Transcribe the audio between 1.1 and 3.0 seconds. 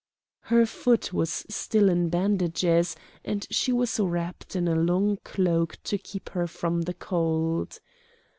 was still in bandages,